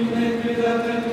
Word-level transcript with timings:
Qui 0.00 1.09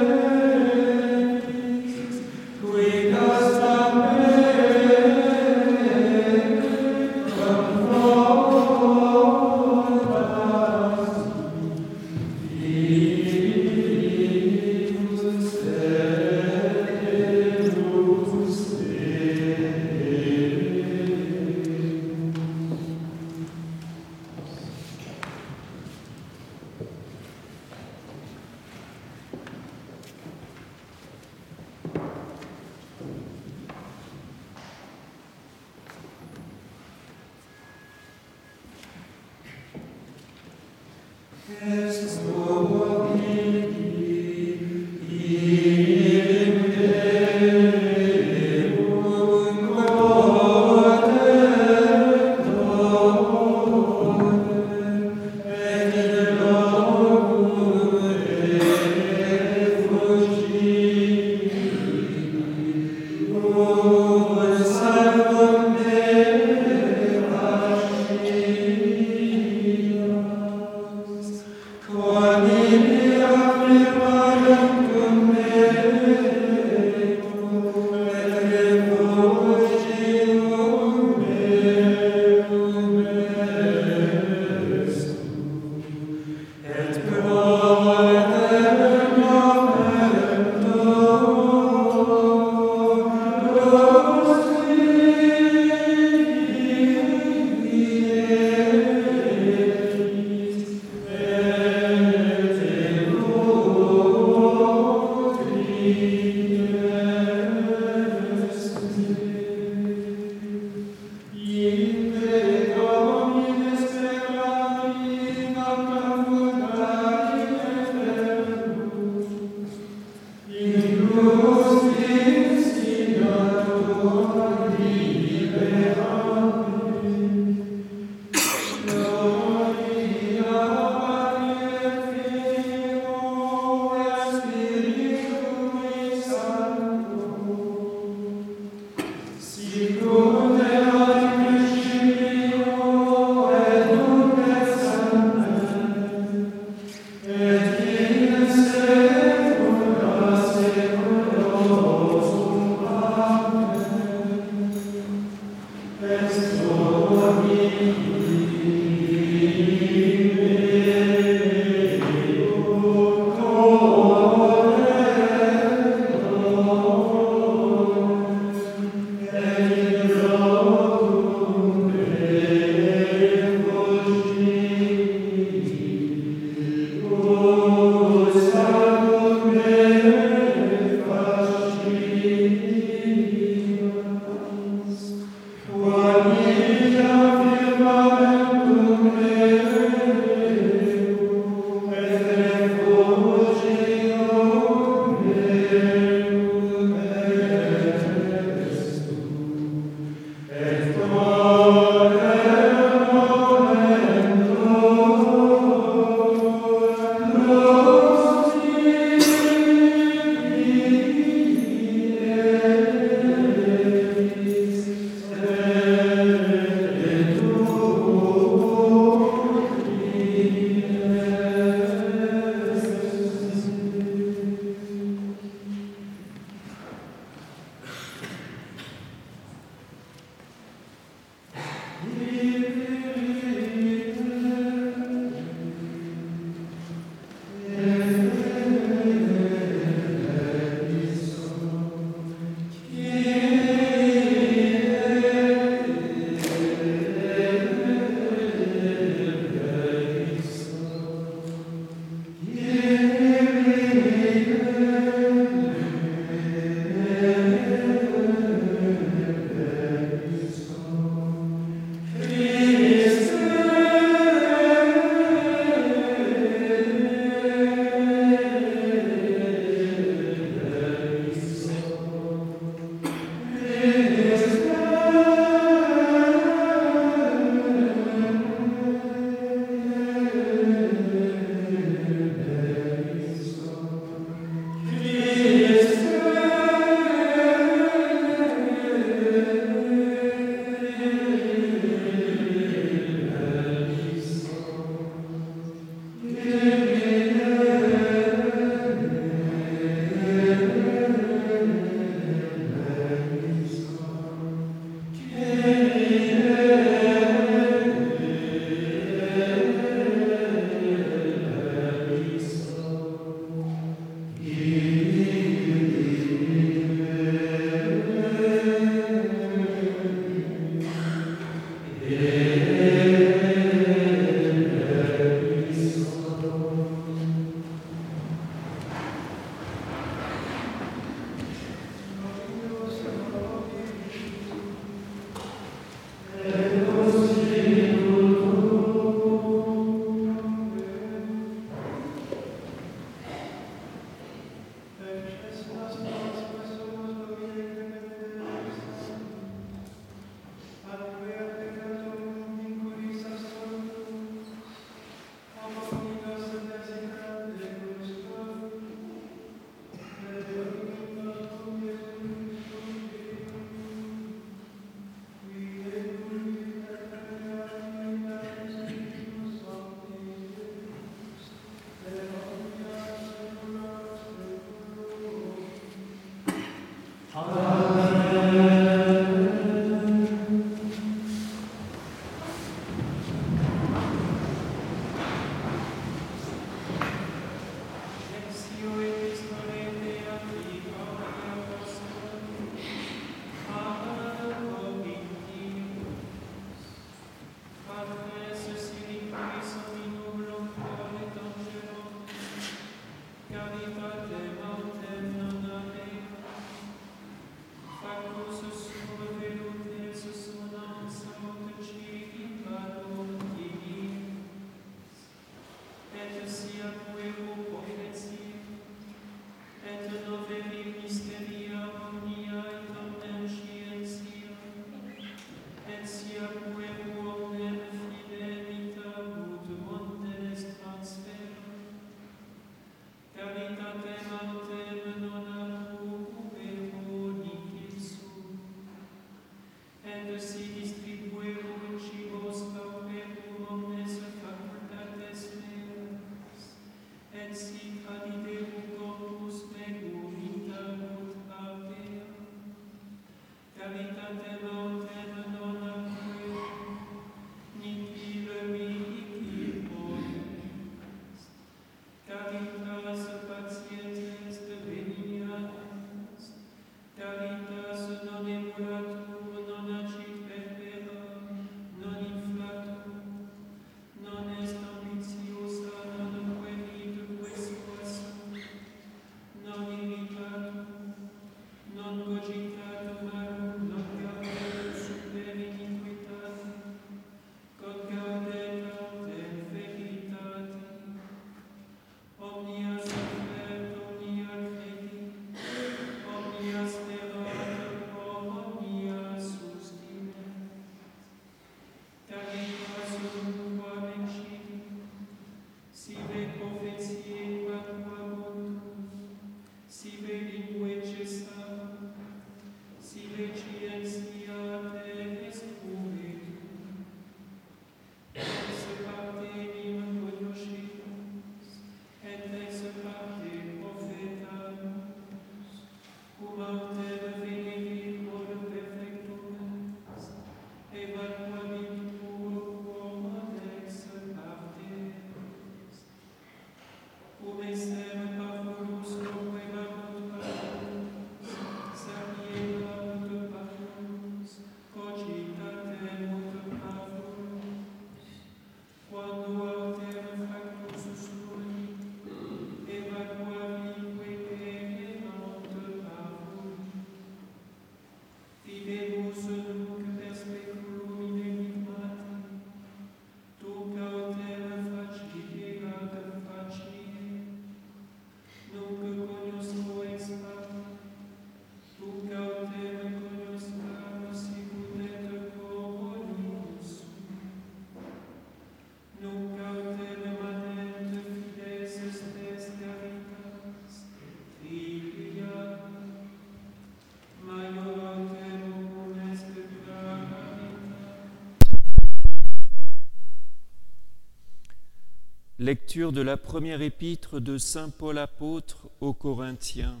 Lecture 595.70 596.10
de 596.10 596.20
la 596.20 596.36
première 596.36 596.82
épître 596.82 597.38
de 597.40 597.56
Saint 597.56 597.90
Paul 597.90 598.18
apôtre 598.18 598.88
aux 599.00 599.12
Corinthiens. 599.12 600.00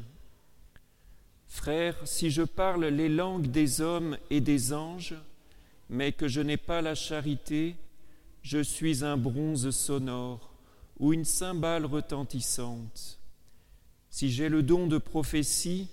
Frères, 1.46 1.96
si 2.08 2.32
je 2.32 2.42
parle 2.42 2.86
les 2.86 3.08
langues 3.08 3.46
des 3.46 3.80
hommes 3.80 4.18
et 4.30 4.40
des 4.40 4.72
anges, 4.72 5.14
mais 5.88 6.10
que 6.10 6.26
je 6.26 6.40
n'ai 6.40 6.56
pas 6.56 6.82
la 6.82 6.96
charité, 6.96 7.76
je 8.42 8.58
suis 8.58 9.04
un 9.04 9.16
bronze 9.16 9.70
sonore 9.70 10.50
ou 10.98 11.12
une 11.12 11.24
cymbale 11.24 11.86
retentissante. 11.86 13.20
Si 14.10 14.28
j'ai 14.28 14.48
le 14.48 14.64
don 14.64 14.88
de 14.88 14.98
prophétie, 14.98 15.86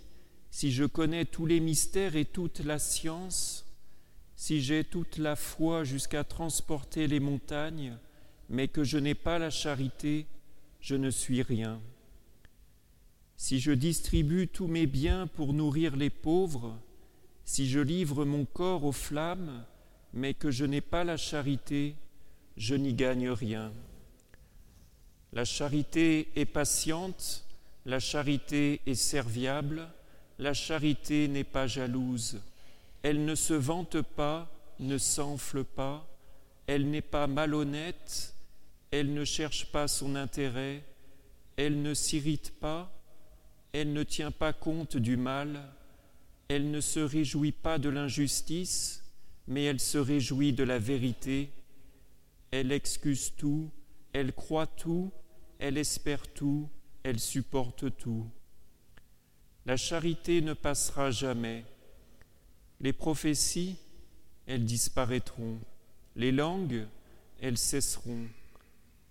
si 0.49 0.71
je 0.71 0.85
connais 0.85 1.25
tous 1.25 1.45
les 1.45 1.59
mystères 1.59 2.15
et 2.15 2.25
toute 2.25 2.61
la 2.61 2.79
science, 2.79 3.63
si 4.35 4.59
j'ai 4.59 4.83
toute 4.83 5.19
la 5.19 5.35
foi 5.35 5.83
jusqu'à 5.83 6.23
transporter 6.23 7.05
les 7.05 7.19
montagnes, 7.19 7.95
mais 8.49 8.67
que 8.67 8.83
je 8.83 8.97
n'ai 8.97 9.15
pas 9.15 9.39
la 9.39 9.49
charité, 9.49 10.25
je 10.79 10.95
ne 10.95 11.09
suis 11.09 11.41
rien. 11.41 11.79
Si 13.35 13.59
je 13.59 13.71
distribue 13.71 14.47
tous 14.47 14.67
mes 14.67 14.87
biens 14.87 15.27
pour 15.27 15.53
nourrir 15.53 15.95
les 15.95 16.09
pauvres, 16.09 16.77
si 17.45 17.69
je 17.69 17.79
livre 17.79 18.25
mon 18.25 18.45
corps 18.45 18.83
aux 18.83 18.91
flammes, 18.91 19.63
mais 20.13 20.33
que 20.33 20.51
je 20.51 20.65
n'ai 20.65 20.81
pas 20.81 21.03
la 21.03 21.17
charité, 21.17 21.95
je 22.55 22.75
n'y 22.75 22.93
gagne 22.93 23.29
rien. 23.29 23.71
La 25.33 25.45
charité 25.45 26.29
est 26.35 26.45
patiente, 26.45 27.45
la 27.85 27.99
charité 27.99 28.81
est 28.85 28.95
serviable, 28.95 29.87
la 30.39 30.53
charité 30.53 31.27
n'est 31.27 31.43
pas 31.43 31.67
jalouse, 31.67 32.41
elle 33.03 33.23
ne 33.25 33.35
se 33.35 33.53
vante 33.53 34.01
pas, 34.01 34.51
ne 34.79 34.97
s'enfle 34.97 35.63
pas, 35.63 36.07
elle 36.65 36.89
n'est 36.89 37.01
pas 37.01 37.27
malhonnête, 37.27 38.33
elle 38.91 39.13
ne 39.13 39.25
cherche 39.25 39.71
pas 39.71 39.87
son 39.87 40.15
intérêt, 40.15 40.83
elle 41.55 41.81
ne 41.81 41.93
s'irrite 41.93 42.53
pas, 42.59 42.93
elle 43.73 43.93
ne 43.93 44.03
tient 44.03 44.31
pas 44.31 44.53
compte 44.53 44.97
du 44.97 45.17
mal, 45.17 45.61
elle 46.47 46.71
ne 46.71 46.81
se 46.81 46.99
réjouit 46.99 47.51
pas 47.51 47.77
de 47.77 47.89
l'injustice, 47.89 49.03
mais 49.47 49.63
elle 49.63 49.79
se 49.79 49.97
réjouit 49.97 50.53
de 50.53 50.63
la 50.63 50.79
vérité, 50.79 51.51
elle 52.51 52.71
excuse 52.71 53.33
tout, 53.35 53.69
elle 54.13 54.33
croit 54.33 54.67
tout, 54.67 55.11
elle 55.59 55.77
espère 55.77 56.27
tout, 56.33 56.69
elle 57.03 57.19
supporte 57.19 57.95
tout. 57.97 58.29
La 59.65 59.75
charité 59.75 60.41
ne 60.41 60.53
passera 60.53 61.11
jamais. 61.11 61.65
Les 62.79 62.93
prophéties, 62.93 63.75
elles 64.45 64.63
disparaîtront. 64.63 65.59
Les 66.15 66.31
langues, 66.31 66.87
elles 67.41 67.57
cesseront. 67.57 68.27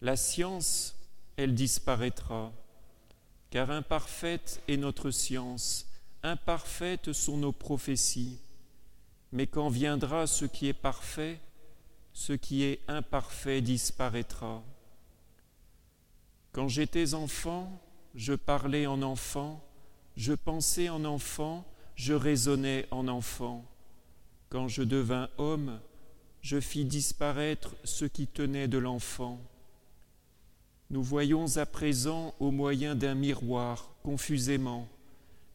La 0.03 0.17
science, 0.17 0.95
elle 1.37 1.55
disparaîtra, 1.55 2.53
car 3.51 3.71
imparfaite 3.71 4.61
est 4.69 4.77
notre 4.77 5.11
science, 5.11 5.87
imparfaites 6.23 7.13
sont 7.13 7.39
nos 7.39 7.53
prophéties. 7.53 8.39
Mais 9.33 9.47
quand 9.47 9.69
viendra 9.69 10.27
ce 10.27 10.45
qui 10.45 10.69
est 10.69 10.75
parfait, 10.75 11.41
ce 12.13 12.35
qui 12.35 12.63
est 12.63 12.81
imparfait 12.89 13.61
disparaîtra. 13.61 14.63
Quand 16.53 16.69
j'étais 16.69 17.15
enfant, 17.15 17.81
je 18.15 18.35
parlais 18.35 18.87
en 18.87 19.03
enfant, 19.03 19.63
je 20.17 20.33
pensais 20.33 20.89
en 20.89 21.05
enfant, 21.05 21.67
je 21.95 22.15
raisonnais 22.15 22.87
en 22.91 23.09
enfant. 23.09 23.65
Quand 24.49 24.69
je 24.69 24.83
devins 24.83 25.29
homme, 25.39 25.81
je 26.41 26.61
fis 26.61 26.85
disparaître 26.85 27.75
ce 27.85 28.05
qui 28.05 28.27
tenait 28.27 28.69
de 28.69 28.79
l'enfant. 28.79 29.41
Nous 30.89 31.03
voyons 31.03 31.57
à 31.57 31.67
présent 31.67 32.35
au 32.39 32.53
moyen 32.53 32.95
d'un 32.95 33.17
miroir, 33.17 33.91
confusément, 34.05 34.87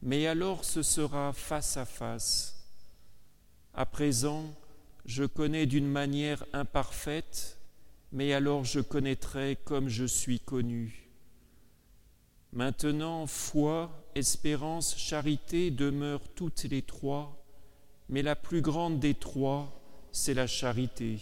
mais 0.02 0.26
alors 0.26 0.64
ce 0.64 0.82
sera 0.82 1.32
face 1.32 1.78
à 1.78 1.86
face. 1.86 2.68
À 3.72 3.86
présent, 3.86 4.44
je 5.06 5.24
connais 5.24 5.64
d'une 5.64 5.88
manière 5.88 6.44
imparfaite, 6.52 7.58
mais 8.12 8.34
alors 8.34 8.64
je 8.64 8.80
connaîtrai 8.80 9.56
comme 9.64 9.88
je 9.88 10.04
suis 10.04 10.38
connu. 10.38 11.08
Maintenant, 12.52 13.26
foi, 13.26 13.90
espérance, 14.14 14.98
charité 14.98 15.70
demeurent 15.70 16.28
toutes 16.34 16.64
les 16.64 16.82
trois, 16.82 17.42
mais 18.10 18.20
la 18.20 18.36
plus 18.36 18.60
grande 18.60 19.00
des 19.00 19.14
trois, 19.14 19.80
c'est 20.12 20.34
la 20.34 20.46
charité. 20.46 21.18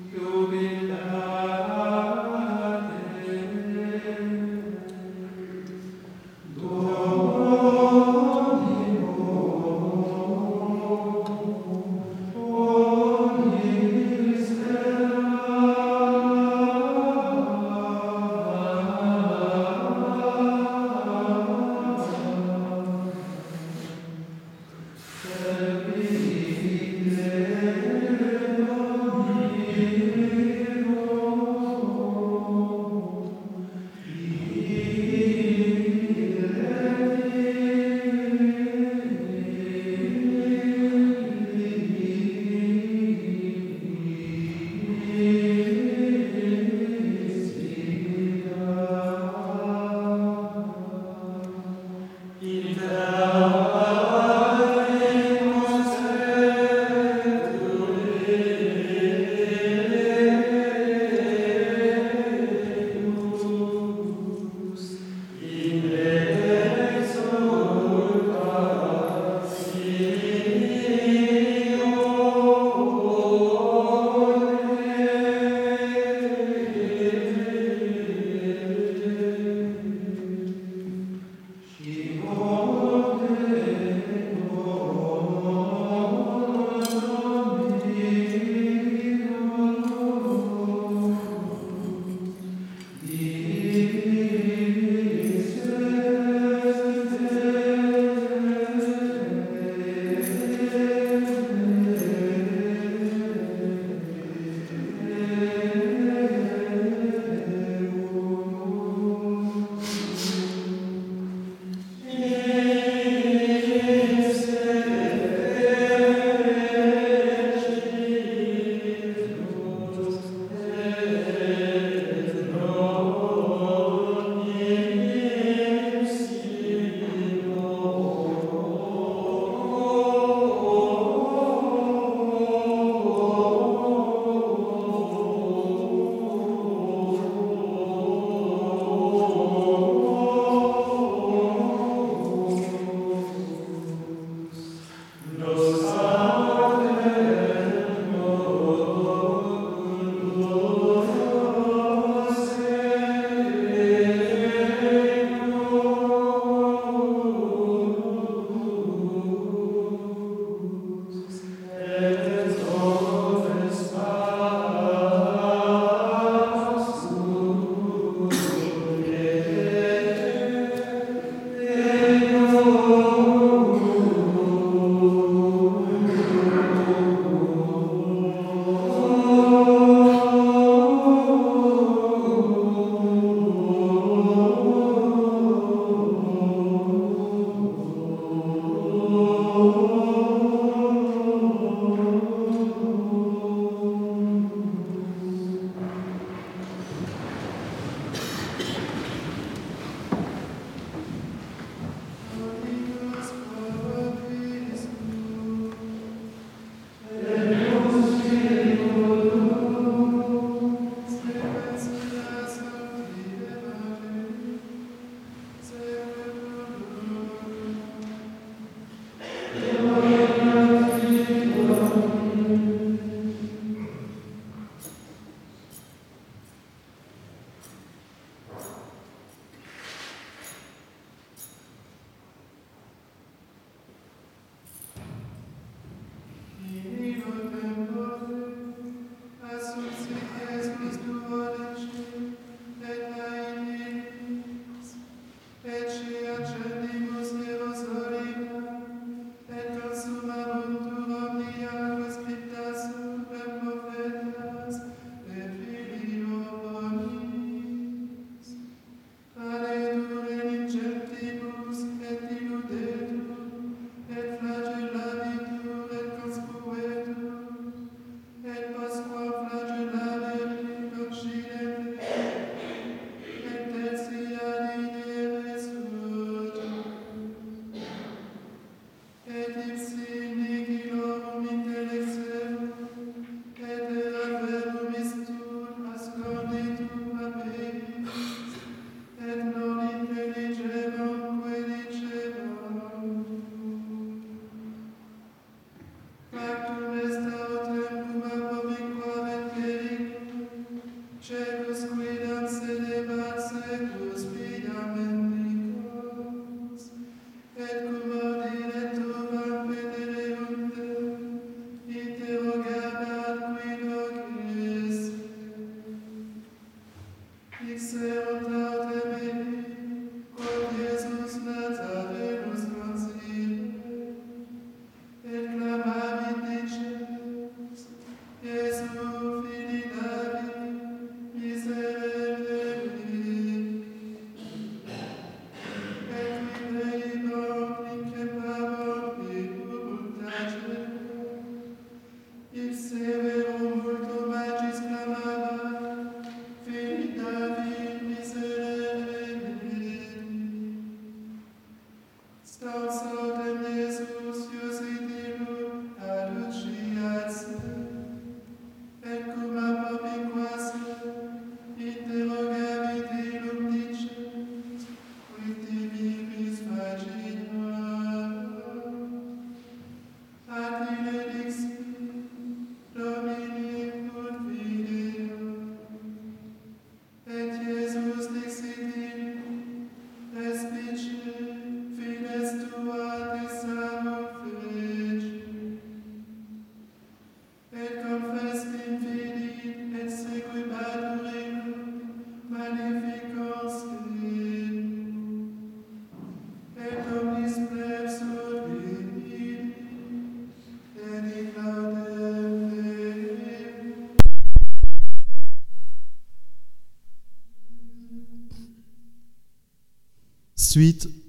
You 0.00 0.67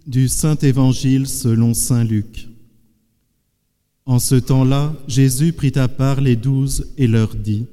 Du 0.05 0.27
Saint 0.27 0.57
Évangile 0.57 1.27
selon 1.27 1.73
Saint 1.73 2.03
Luc. 2.03 2.49
En 4.05 4.19
ce 4.19 4.35
temps-là, 4.35 4.95
Jésus 5.07 5.53
prit 5.53 5.71
à 5.75 5.87
part 5.87 6.21
les 6.21 6.35
douze 6.35 6.93
et 6.97 7.07
leur 7.07 7.33
dit, 7.33 7.65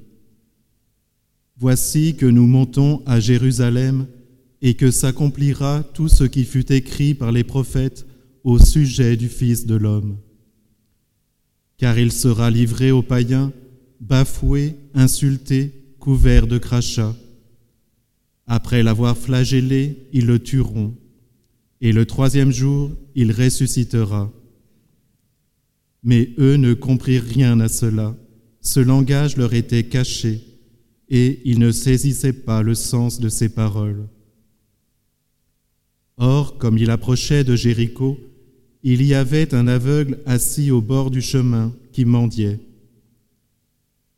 Voici 1.58 2.16
que 2.16 2.24
nous 2.24 2.46
montons 2.46 3.02
à 3.04 3.20
Jérusalem 3.20 4.06
et 4.62 4.72
que 4.72 4.90
s'accomplira 4.90 5.82
tout 5.92 6.08
ce 6.08 6.24
qui 6.24 6.44
fut 6.44 6.72
écrit 6.72 7.12
par 7.12 7.30
les 7.30 7.44
prophètes 7.44 8.06
au 8.42 8.58
sujet 8.58 9.18
du 9.18 9.28
Fils 9.28 9.66
de 9.66 9.74
l'homme. 9.74 10.16
Car 11.76 11.98
il 11.98 12.10
sera 12.10 12.50
livré 12.50 12.90
aux 12.90 13.02
païens, 13.02 13.52
bafoué, 14.00 14.76
insulté, 14.94 15.72
couvert 15.98 16.46
de 16.46 16.56
crachats. 16.56 17.16
Après 18.46 18.82
l'avoir 18.82 19.18
flagellé, 19.18 20.08
ils 20.14 20.24
le 20.24 20.38
tueront 20.38 20.94
et 21.80 21.92
le 21.92 22.06
troisième 22.06 22.50
jour, 22.50 22.90
il 23.14 23.32
ressuscitera. 23.32 24.32
Mais 26.02 26.30
eux 26.38 26.56
ne 26.56 26.74
comprirent 26.74 27.24
rien 27.24 27.60
à 27.60 27.68
cela. 27.68 28.16
Ce 28.60 28.80
langage 28.80 29.36
leur 29.36 29.54
était 29.54 29.84
caché, 29.84 30.40
et 31.08 31.40
ils 31.44 31.58
ne 31.58 31.70
saisissaient 31.70 32.32
pas 32.32 32.62
le 32.62 32.74
sens 32.74 33.20
de 33.20 33.28
ces 33.28 33.48
paroles. 33.48 34.08
Or, 36.16 36.58
comme 36.58 36.78
il 36.78 36.90
approchait 36.90 37.44
de 37.44 37.54
Jéricho, 37.54 38.18
il 38.82 39.02
y 39.02 39.14
avait 39.14 39.54
un 39.54 39.68
aveugle 39.68 40.18
assis 40.26 40.70
au 40.70 40.80
bord 40.80 41.10
du 41.10 41.20
chemin 41.20 41.74
qui 41.92 42.04
mendiait. 42.04 42.60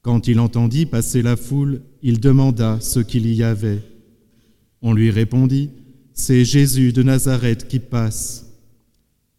Quand 0.03 0.29
il 0.29 0.39
entendit 0.41 0.87
passer 0.87 1.23
la 1.23 1.37
foule, 1.37 1.83
il 2.03 2.21
demanda 2.21 2.79
ce 2.81 3.01
qu'il 3.01 3.33
y 3.33 3.43
avait. 3.43 3.83
On 4.81 4.93
lui 4.93 5.11
répondit, 5.11 5.71
c'est 6.19 6.45
Jésus 6.45 6.93
de 6.93 7.05
Nazareth 7.05 7.69
qui 7.69 7.79
passe. 7.79 8.53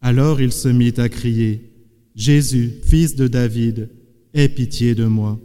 Alors 0.00 0.40
il 0.40 0.50
se 0.50 0.68
mit 0.68 0.94
à 0.96 1.10
crier, 1.10 1.70
Jésus, 2.16 2.72
fils 2.82 3.14
de 3.14 3.28
David, 3.28 3.90
aie 4.32 4.48
pitié 4.48 4.94
de 4.94 5.04
moi. 5.04 5.38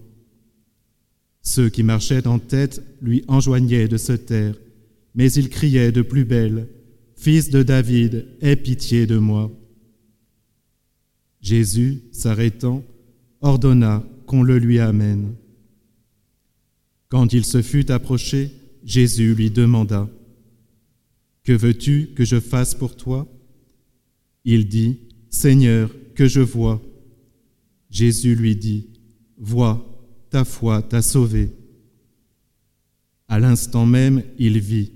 Ceux 1.41 1.69
qui 1.69 1.83
marchaient 1.83 2.25
en 2.25 2.39
tête 2.39 2.81
lui 3.01 3.25
enjoignaient 3.27 3.89
de 3.89 3.97
se 3.97 4.13
taire, 4.13 4.55
mais 5.13 5.31
il 5.33 5.49
criait 5.49 5.91
de 5.91 6.01
plus 6.01 6.25
belle, 6.25 6.67
Fils 7.17 7.49
de 7.49 7.63
David, 7.63 8.27
aie 8.41 8.55
pitié 8.55 9.07
de 9.07 9.17
moi. 9.17 9.51
Jésus, 11.41 12.01
s'arrêtant, 12.11 12.83
ordonna 13.41 14.03
qu'on 14.25 14.43
le 14.43 14.57
lui 14.57 14.79
amène. 14.79 15.33
Quand 17.09 17.33
il 17.33 17.45
se 17.45 17.61
fut 17.61 17.89
approché, 17.91 18.51
Jésus 18.83 19.33
lui 19.33 19.49
demanda, 19.49 20.09
que 21.46 21.54
veux-tu 21.54 22.10
que 22.16 22.26
je 22.26 22.39
fasse 22.39 22.74
pour 22.76 22.98
toi? 22.98 23.28
Il 24.43 24.68
dit, 24.68 24.98
Seigneur, 25.30 25.89
que 26.16 26.28
je 26.28 26.41
vois. 26.41 26.82
Jésus 27.89 28.36
lui 28.36 28.56
dit, 28.56 28.88
Vois, 29.38 29.86
ta 30.30 30.43
foi 30.43 30.82
t'a 30.82 31.02
sauvé. 31.02 31.52
À 33.28 33.39
l'instant 33.39 33.86
même, 33.86 34.24
il 34.39 34.60
vit, 34.60 34.91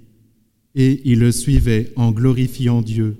et 0.75 1.01
il 1.05 1.19
le 1.19 1.31
suivait 1.31 1.93
en 1.95 2.11
glorifiant 2.11 2.81
Dieu. 2.81 3.17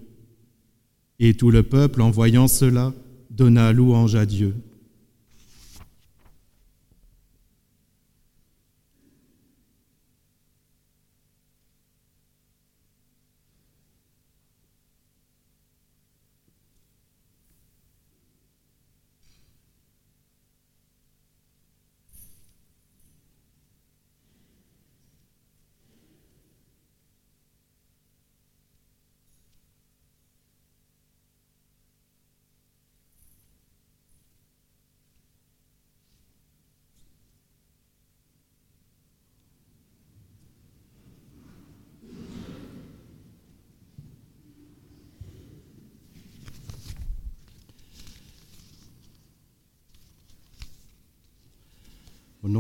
Et 1.20 1.34
tout 1.36 1.52
le 1.52 1.64
peuple, 1.64 2.02
en 2.02 2.10
voyant 2.10 2.48
cela, 2.48 2.94
donna 3.30 3.74
louange 3.74 4.16
à 4.16 4.26
Dieu. 4.26 4.56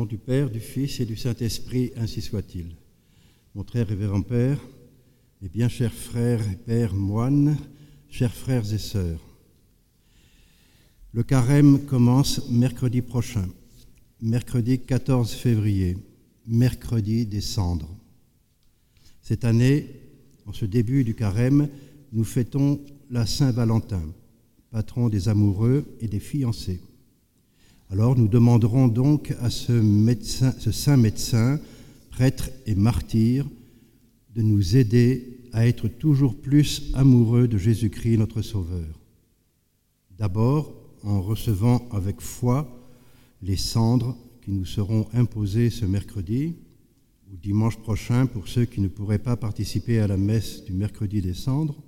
Du 0.09 0.17
Père, 0.17 0.49
du 0.49 0.59
Fils 0.59 0.99
et 0.99 1.05
du 1.05 1.15
Saint-Esprit, 1.15 1.91
ainsi 1.95 2.19
soit-il. 2.19 2.75
Mon 3.53 3.63
très 3.63 3.83
révérend 3.83 4.23
Père, 4.23 4.59
mes 5.39 5.49
bien 5.49 5.69
chers 5.69 5.93
frères 5.93 6.41
et 6.51 6.55
pères 6.55 6.95
moines, 6.95 7.55
chers 8.09 8.33
frères 8.33 8.73
et 8.73 8.79
sœurs, 8.79 9.19
le 11.13 11.21
carême 11.21 11.85
commence 11.85 12.49
mercredi 12.49 13.03
prochain, 13.03 13.47
mercredi 14.19 14.79
14 14.79 15.31
février, 15.31 15.95
mercredi 16.47 17.27
des 17.27 17.41
cendres. 17.41 17.95
Cette 19.21 19.45
année, 19.45 19.87
en 20.47 20.53
ce 20.53 20.65
début 20.65 21.03
du 21.03 21.13
carême, 21.13 21.69
nous 22.13 22.23
fêtons 22.23 22.81
la 23.11 23.27
Saint-Valentin, 23.27 24.01
patron 24.71 25.07
des 25.07 25.29
amoureux 25.29 25.85
et 25.99 26.07
des 26.07 26.19
fiancés. 26.19 26.81
Alors 27.91 28.15
nous 28.15 28.27
demanderons 28.27 28.87
donc 28.87 29.33
à 29.41 29.49
ce, 29.49 29.81
saint 30.71 30.97
médecin, 30.97 31.59
prêtre 32.11 32.51
et 32.67 32.75
martyr, 32.75 33.47
de 34.35 34.43
nous 34.43 34.77
aider 34.77 35.39
à 35.53 35.67
être 35.67 35.87
toujours 35.87 36.35
plus 36.35 36.91
amoureux 36.93 37.47
de 37.47 37.57
Jésus-Christ 37.57 38.17
notre 38.17 38.43
Sauveur. 38.43 38.99
D'abord 40.19 40.71
en 41.03 41.19
recevant 41.19 41.87
avec 41.91 42.21
foi 42.21 42.69
les 43.41 43.57
cendres 43.57 44.15
qui 44.43 44.51
nous 44.51 44.65
seront 44.65 45.07
imposées 45.13 45.71
ce 45.71 45.85
mercredi 45.85 46.53
ou 47.31 47.37
dimanche 47.37 47.77
prochain 47.77 48.27
pour 48.27 48.47
ceux 48.47 48.65
qui 48.65 48.81
ne 48.81 48.87
pourraient 48.87 49.17
pas 49.17 49.35
participer 49.35 49.99
à 49.99 50.07
la 50.07 50.17
messe 50.17 50.63
du 50.63 50.73
mercredi 50.73 51.21
des 51.21 51.33
cendres, 51.33 51.81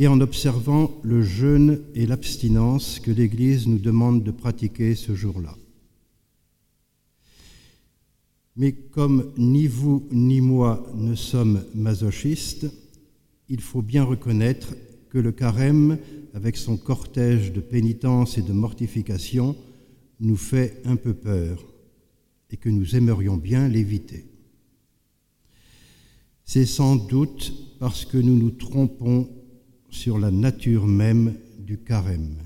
et 0.00 0.08
en 0.08 0.22
observant 0.22 0.98
le 1.02 1.20
jeûne 1.20 1.82
et 1.94 2.06
l'abstinence 2.06 3.00
que 3.00 3.10
l'Église 3.10 3.66
nous 3.66 3.78
demande 3.78 4.24
de 4.24 4.30
pratiquer 4.30 4.94
ce 4.94 5.14
jour-là. 5.14 5.54
Mais 8.56 8.72
comme 8.72 9.30
ni 9.36 9.66
vous 9.66 10.08
ni 10.10 10.40
moi 10.40 10.90
ne 10.94 11.14
sommes 11.14 11.62
masochistes, 11.74 12.66
il 13.50 13.60
faut 13.60 13.82
bien 13.82 14.02
reconnaître 14.02 14.74
que 15.10 15.18
le 15.18 15.32
carême, 15.32 15.98
avec 16.32 16.56
son 16.56 16.78
cortège 16.78 17.52
de 17.52 17.60
pénitence 17.60 18.38
et 18.38 18.42
de 18.42 18.54
mortification, 18.54 19.54
nous 20.18 20.36
fait 20.36 20.80
un 20.86 20.96
peu 20.96 21.12
peur 21.12 21.62
et 22.50 22.56
que 22.56 22.70
nous 22.70 22.96
aimerions 22.96 23.36
bien 23.36 23.68
l'éviter. 23.68 24.24
C'est 26.46 26.64
sans 26.64 26.96
doute 26.96 27.52
parce 27.78 28.06
que 28.06 28.16
nous 28.16 28.38
nous 28.38 28.50
trompons 28.50 29.28
sur 29.90 30.18
la 30.18 30.30
nature 30.30 30.86
même 30.86 31.34
du 31.58 31.78
carême. 31.78 32.36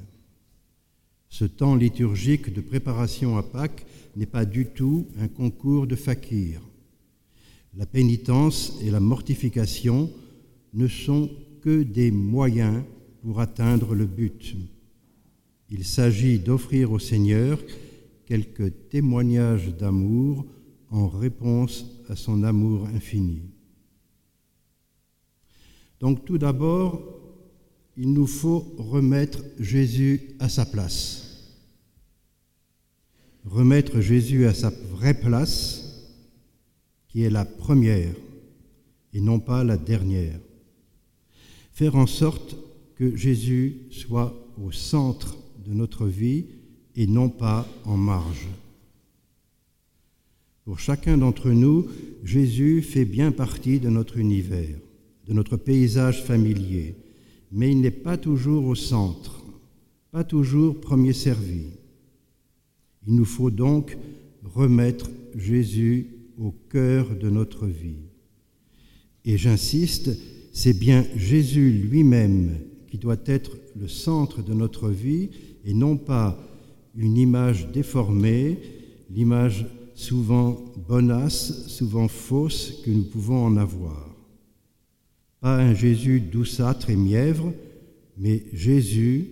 Ce 1.29 1.45
temps 1.45 1.75
liturgique 1.75 2.53
de 2.53 2.61
préparation 2.61 3.37
à 3.37 3.43
Pâques 3.43 3.87
n'est 4.17 4.27
pas 4.27 4.45
du 4.45 4.67
tout 4.67 5.07
un 5.19 5.29
concours 5.29 5.87
de 5.87 5.97
fakir. 5.97 6.61
La 7.77 7.87
pénitence 7.87 8.79
et 8.83 8.91
la 8.91 9.01
mortification 9.01 10.11
ne 10.75 10.87
sont 10.87 11.31
que 11.61 11.83
des 11.83 12.11
moyens 12.11 12.83
pour 13.23 13.41
atteindre 13.41 13.95
le 13.95 14.07
but. 14.07 14.55
Il 15.71 15.85
s'agit 15.85 16.39
d'offrir 16.39 16.93
au 16.93 16.99
Seigneur 16.99 17.59
quelques 18.27 18.89
témoignages 18.91 19.75
d'amour 19.77 20.47
en 20.91 21.09
réponse 21.09 21.85
à 22.09 22.15
son 22.15 22.45
amour 22.45 22.87
infini. 22.95 23.43
Donc 26.01 26.25
tout 26.25 26.39
d'abord, 26.39 27.24
il 27.97 28.13
nous 28.13 28.27
faut 28.27 28.75
remettre 28.77 29.43
Jésus 29.59 30.21
à 30.41 30.49
sa 30.49 30.67
place. 30.67 31.21
Remettre 33.45 34.01
Jésus 34.01 34.47
à 34.47 34.55
sa 34.55 34.71
vraie 34.71 35.15
place, 35.15 35.85
qui 37.09 37.23
est 37.23 37.31
la 37.31 37.45
première 37.45 38.15
et 39.13 39.21
non 39.21 39.39
pas 39.39 39.63
la 39.63 39.77
dernière. 39.77 40.41
Faire 41.73 41.95
en 41.97 42.07
sorte 42.07 42.57
que 42.97 43.15
Jésus 43.17 43.83
soit 43.91 44.35
au 44.61 44.73
centre 44.73 45.37
de 45.65 45.73
notre 45.73 46.07
vie 46.07 46.47
et 46.97 47.07
non 47.07 47.29
pas 47.29 47.69
en 47.85 47.97
marge. 47.97 48.49
Pour 50.65 50.79
chacun 50.79 51.19
d'entre 51.19 51.51
nous, 51.51 51.89
Jésus 52.25 52.83
fait 52.83 53.05
bien 53.05 53.33
partie 53.33 53.81
de 53.81 53.91
notre 53.91 54.17
univers, 54.17 54.79
de 55.27 55.33
notre 55.33 55.57
paysage 55.57 56.25
familier, 56.25 56.95
mais 57.55 57.71
il 57.71 57.81
n'est 57.81 57.93
pas 57.93 58.17
toujours 58.17 58.67
au 58.67 58.75
centre, 58.75 59.41
pas 60.11 60.25
toujours 60.25 60.81
premier 60.81 61.13
servi. 61.13 61.67
Il 63.07 63.15
nous 63.15 63.25
faut 63.25 63.51
donc 63.51 63.97
remettre 64.43 65.09
Jésus 65.37 66.09
au 66.37 66.51
cœur 66.69 67.15
de 67.15 67.31
notre 67.31 67.67
vie. 67.67 68.09
Et 69.25 69.39
j'insiste, 69.39 70.11
c'est 70.53 70.77
bien 70.77 71.07
Jésus 71.15 71.71
lui-même 71.71 72.59
qui 72.89 72.99
doit 72.99 73.23
être 73.25 73.57
le 73.81 73.87
centre 73.87 74.43
de 74.43 74.53
notre 74.53 74.89
vie 74.89 75.31
et 75.65 75.75
non 75.75 75.97
pas 75.97 76.37
une 76.97 77.17
image 77.17 77.69
déformée, 77.73 78.59
l'image 79.11 79.65
souvent 79.95 80.61
bonasse, 80.89 81.69
souvent 81.69 82.09
fausse 82.09 82.83
que 82.85 82.91
nous 82.91 83.05
pouvons 83.05 83.47
en 83.47 83.57
avoir 83.57 84.04
pas 85.45 85.59
un 85.59 85.75
Jésus 85.75 86.21
douceâtre 86.21 86.89
et 86.89 86.97
mièvre, 86.97 87.53
mais 88.17 88.45
Jésus, 88.55 89.27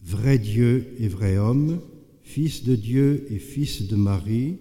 vrai 0.00 0.38
Dieu 0.38 0.94
et 1.00 1.08
vrai 1.08 1.38
homme, 1.38 1.80
Fils 2.22 2.62
de 2.62 2.76
Dieu 2.76 3.26
et 3.30 3.40
Fils 3.40 3.88
de 3.88 3.96
Marie, 3.96 4.58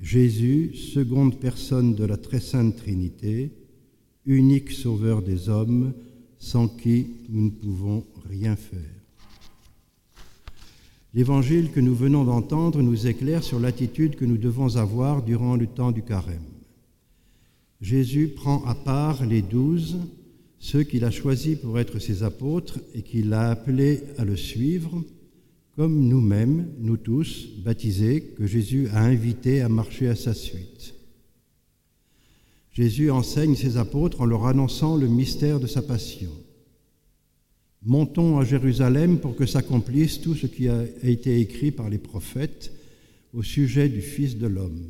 Jésus, 0.00 0.76
seconde 0.76 1.38
personne 1.38 1.94
de 1.94 2.06
la 2.06 2.16
très 2.16 2.40
sainte 2.40 2.74
Trinité, 2.74 3.52
unique 4.24 4.70
Sauveur 4.70 5.20
des 5.20 5.50
hommes, 5.50 5.92
sans 6.38 6.68
qui 6.68 7.06
nous 7.28 7.44
ne 7.44 7.50
pouvons 7.50 8.06
rien 8.26 8.56
faire. 8.56 8.80
L'évangile 11.12 11.70
que 11.70 11.80
nous 11.80 11.94
venons 11.94 12.24
d'entendre 12.24 12.80
nous 12.80 13.06
éclaire 13.06 13.44
sur 13.44 13.60
l'attitude 13.60 14.16
que 14.16 14.24
nous 14.24 14.38
devons 14.38 14.76
avoir 14.76 15.22
durant 15.22 15.56
le 15.56 15.66
temps 15.66 15.92
du 15.92 16.00
carême. 16.00 16.53
Jésus 17.84 18.28
prend 18.28 18.64
à 18.64 18.74
part 18.74 19.26
les 19.26 19.42
douze, 19.42 19.98
ceux 20.58 20.84
qu'il 20.84 21.04
a 21.04 21.10
choisis 21.10 21.58
pour 21.58 21.78
être 21.78 21.98
ses 21.98 22.22
apôtres 22.22 22.80
et 22.94 23.02
qu'il 23.02 23.34
a 23.34 23.50
appelés 23.50 24.00
à 24.16 24.24
le 24.24 24.36
suivre, 24.36 25.04
comme 25.76 26.08
nous-mêmes, 26.08 26.66
nous 26.78 26.96
tous, 26.96 27.46
baptisés, 27.62 28.22
que 28.38 28.46
Jésus 28.46 28.88
a 28.94 29.02
invités 29.02 29.60
à 29.60 29.68
marcher 29.68 30.08
à 30.08 30.16
sa 30.16 30.32
suite. 30.32 30.94
Jésus 32.72 33.10
enseigne 33.10 33.54
ses 33.54 33.76
apôtres 33.76 34.22
en 34.22 34.24
leur 34.24 34.46
annonçant 34.46 34.96
le 34.96 35.06
mystère 35.06 35.60
de 35.60 35.66
sa 35.66 35.82
passion. 35.82 36.32
Montons 37.82 38.38
à 38.38 38.46
Jérusalem 38.46 39.18
pour 39.18 39.36
que 39.36 39.44
s'accomplisse 39.44 40.22
tout 40.22 40.34
ce 40.34 40.46
qui 40.46 40.70
a 40.70 40.84
été 41.02 41.38
écrit 41.38 41.70
par 41.70 41.90
les 41.90 41.98
prophètes 41.98 42.72
au 43.34 43.42
sujet 43.42 43.90
du 43.90 44.00
Fils 44.00 44.38
de 44.38 44.46
l'homme. 44.46 44.88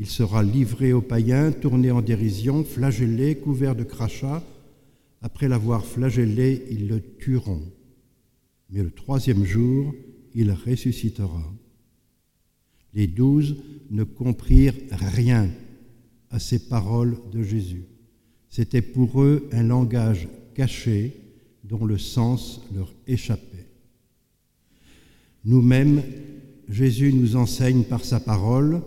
Il 0.00 0.06
sera 0.06 0.42
livré 0.42 0.94
aux 0.94 1.02
païens, 1.02 1.52
tourné 1.52 1.90
en 1.90 2.00
dérision, 2.00 2.64
flagellé, 2.64 3.36
couvert 3.36 3.76
de 3.76 3.84
crachats. 3.84 4.42
Après 5.20 5.46
l'avoir 5.46 5.84
flagellé, 5.84 6.64
ils 6.70 6.88
le 6.88 7.02
tueront. 7.18 7.70
Mais 8.70 8.82
le 8.82 8.90
troisième 8.90 9.44
jour, 9.44 9.94
il 10.34 10.52
ressuscitera. 10.52 11.44
Les 12.94 13.08
douze 13.08 13.56
ne 13.90 14.04
comprirent 14.04 14.74
rien 14.90 15.50
à 16.30 16.38
ces 16.38 16.60
paroles 16.60 17.18
de 17.30 17.42
Jésus. 17.42 17.84
C'était 18.48 18.80
pour 18.80 19.20
eux 19.20 19.50
un 19.52 19.64
langage 19.64 20.28
caché 20.54 21.14
dont 21.62 21.84
le 21.84 21.98
sens 21.98 22.62
leur 22.74 22.90
échappait. 23.06 23.68
Nous-mêmes, 25.44 26.02
Jésus 26.70 27.12
nous 27.12 27.36
enseigne 27.36 27.84
par 27.84 28.02
sa 28.02 28.18
parole 28.18 28.80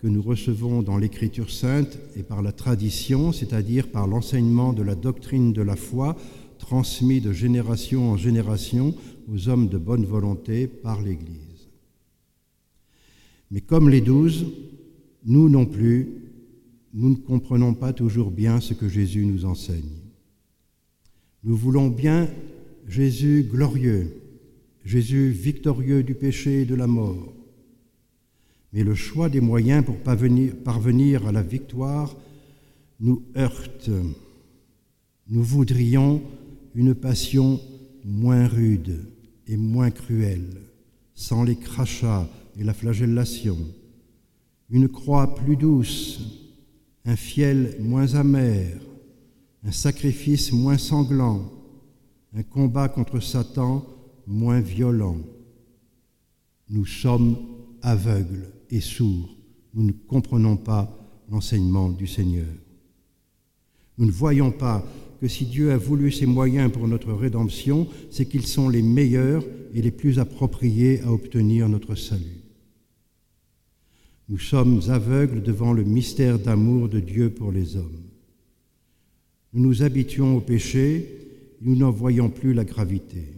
que 0.00 0.06
nous 0.06 0.22
recevons 0.22 0.82
dans 0.82 0.96
l'Écriture 0.96 1.50
sainte 1.50 1.98
et 2.16 2.22
par 2.22 2.42
la 2.42 2.52
tradition, 2.52 3.32
c'est-à-dire 3.32 3.88
par 3.88 4.06
l'enseignement 4.06 4.72
de 4.72 4.82
la 4.82 4.94
doctrine 4.94 5.52
de 5.52 5.62
la 5.62 5.76
foi 5.76 6.16
transmis 6.58 7.20
de 7.20 7.32
génération 7.32 8.10
en 8.10 8.16
génération 8.16 8.94
aux 9.32 9.48
hommes 9.48 9.68
de 9.68 9.78
bonne 9.78 10.04
volonté 10.04 10.66
par 10.66 11.00
l'Église. 11.00 11.68
Mais 13.50 13.60
comme 13.60 13.88
les 13.88 14.00
douze, 14.00 14.46
nous 15.24 15.48
non 15.48 15.66
plus, 15.66 16.08
nous 16.92 17.10
ne 17.10 17.16
comprenons 17.16 17.74
pas 17.74 17.92
toujours 17.92 18.30
bien 18.30 18.60
ce 18.60 18.74
que 18.74 18.88
Jésus 18.88 19.24
nous 19.24 19.44
enseigne. 19.44 20.02
Nous 21.44 21.56
voulons 21.56 21.88
bien 21.88 22.28
Jésus 22.86 23.46
glorieux, 23.50 24.20
Jésus 24.84 25.30
victorieux 25.30 26.02
du 26.02 26.14
péché 26.14 26.62
et 26.62 26.64
de 26.64 26.74
la 26.74 26.86
mort, 26.86 27.32
mais 28.72 28.84
le 28.84 28.94
choix 28.94 29.28
des 29.28 29.40
moyens 29.40 29.84
pour 29.84 29.96
parvenir 29.96 31.26
à 31.26 31.32
la 31.32 31.42
victoire 31.42 32.14
nous 33.00 33.22
heurte. 33.36 33.90
Nous 35.28 35.42
voudrions 35.42 36.22
une 36.74 36.94
passion 36.94 37.60
moins 38.04 38.46
rude 38.46 39.04
et 39.46 39.56
moins 39.56 39.90
cruelle, 39.90 40.62
sans 41.14 41.44
les 41.44 41.56
crachats 41.56 42.28
et 42.58 42.64
la 42.64 42.74
flagellation, 42.74 43.56
une 44.70 44.88
croix 44.88 45.34
plus 45.34 45.56
douce, 45.56 46.20
un 47.04 47.16
fiel 47.16 47.76
moins 47.80 48.14
amer, 48.14 48.78
un 49.64 49.72
sacrifice 49.72 50.52
moins 50.52 50.78
sanglant, 50.78 51.50
un 52.34 52.42
combat 52.42 52.88
contre 52.88 53.20
Satan 53.20 53.86
moins 54.26 54.60
violent. 54.60 55.18
Nous 56.68 56.84
sommes 56.84 57.36
aveugles 57.80 58.57
et 58.70 58.80
sourds, 58.80 59.36
nous 59.74 59.84
ne 59.84 59.92
comprenons 59.92 60.56
pas 60.56 60.94
l'enseignement 61.30 61.90
du 61.90 62.06
Seigneur. 62.06 62.46
Nous 63.98 64.06
ne 64.06 64.12
voyons 64.12 64.50
pas 64.50 64.84
que 65.20 65.28
si 65.28 65.44
Dieu 65.44 65.72
a 65.72 65.76
voulu 65.76 66.12
ces 66.12 66.26
moyens 66.26 66.70
pour 66.70 66.86
notre 66.86 67.12
rédemption, 67.12 67.88
c'est 68.10 68.26
qu'ils 68.26 68.46
sont 68.46 68.68
les 68.68 68.82
meilleurs 68.82 69.44
et 69.74 69.82
les 69.82 69.90
plus 69.90 70.18
appropriés 70.18 71.00
à 71.02 71.12
obtenir 71.12 71.68
notre 71.68 71.94
salut. 71.94 72.44
Nous 74.28 74.38
sommes 74.38 74.80
aveugles 74.88 75.42
devant 75.42 75.72
le 75.72 75.84
mystère 75.84 76.38
d'amour 76.38 76.88
de 76.88 77.00
Dieu 77.00 77.30
pour 77.30 77.50
les 77.50 77.76
hommes. 77.76 78.04
Nous 79.52 79.62
nous 79.62 79.82
habituons 79.82 80.36
au 80.36 80.40
péché, 80.40 81.06
nous 81.62 81.74
n'en 81.74 81.90
voyons 81.90 82.28
plus 82.28 82.52
la 82.52 82.64
gravité. 82.64 83.37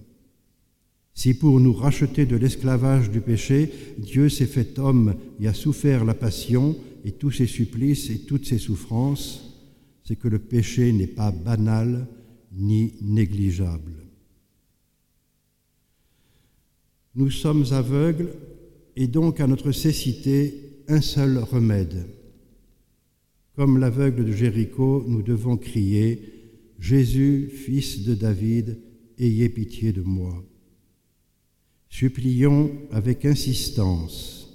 Si 1.21 1.35
pour 1.35 1.61
nous 1.61 1.75
racheter 1.75 2.25
de 2.25 2.35
l'esclavage 2.35 3.11
du 3.11 3.21
péché, 3.21 3.71
Dieu 3.99 4.31
s'est 4.31 4.47
fait 4.47 4.79
homme 4.79 5.17
et 5.39 5.49
a 5.49 5.53
souffert 5.53 6.07
la 6.07 6.15
passion 6.15 6.79
et 7.05 7.13
tous 7.13 7.31
ses 7.31 7.47
supplices 7.47 8.09
et 8.09 8.21
toutes 8.21 8.47
ses 8.47 8.57
souffrances, 8.57 9.55
c'est 10.03 10.17
que 10.17 10.29
le 10.29 10.39
péché 10.39 10.91
n'est 10.95 11.07
pas 11.07 11.31
banal 11.31 12.09
ni 12.55 12.95
négligeable. 13.03 13.93
Nous 17.15 17.31
sommes 17.31 17.67
aveugles 17.71 18.31
et 18.97 19.07
donc 19.07 19.41
à 19.41 19.47
notre 19.47 19.73
cécité 19.73 20.55
un 20.89 21.03
seul 21.03 21.37
remède. 21.37 22.07
Comme 23.57 23.77
l'aveugle 23.77 24.25
de 24.25 24.33
Jéricho, 24.33 25.05
nous 25.07 25.21
devons 25.21 25.59
crier 25.59 26.23
Jésus, 26.79 27.51
fils 27.53 28.05
de 28.05 28.15
David, 28.15 28.79
ayez 29.19 29.51
pitié 29.51 29.93
de 29.93 30.01
moi. 30.01 30.43
Supplions 31.91 32.73
avec 32.91 33.27
insistance, 33.27 34.49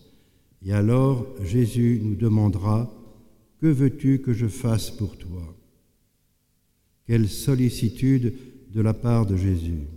et 0.65 0.73
alors 0.73 1.27
Jésus 1.43 2.01
nous 2.03 2.15
demandera 2.15 2.91
Que 3.61 3.67
veux-tu 3.67 4.19
que 4.19 4.33
je 4.33 4.47
fasse 4.47 4.89
pour 4.89 5.17
toi? 5.17 5.55
Quelle 7.05 7.29
sollicitude 7.29 8.33
de 8.75 8.81
la 8.81 8.93
part 8.93 9.25
de 9.25 9.37
Jésus. 9.37 9.87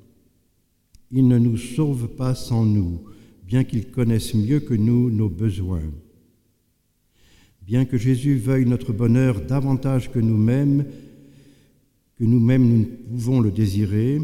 Il 1.11 1.27
ne 1.27 1.37
nous 1.37 1.57
sauve 1.57 2.07
pas 2.09 2.35
sans 2.37 2.65
nous, 2.65 3.03
bien 3.45 3.65
qu'il 3.65 3.91
connaisse 3.91 4.35
mieux 4.35 4.61
que 4.61 4.75
nous 4.75 5.11
nos 5.11 5.29
besoins. 5.29 5.83
Bien 7.63 7.85
que 7.85 7.99
Jésus 7.99 8.37
veuille 8.37 8.67
notre 8.67 8.93
bonheur 8.93 9.41
davantage 9.41 10.13
que 10.13 10.21
nous-mêmes, 10.21 10.87
que 12.17 12.25
nous-mêmes 12.25 12.69
nous 12.69 12.79
ne 12.79 12.85
pouvons 12.85 13.41
le 13.41 13.51
désirer, 13.51 14.21